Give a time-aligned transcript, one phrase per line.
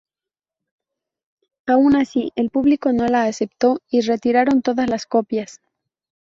[1.67, 5.61] Aun así, el público no la aceptó y retiraron todas las copias.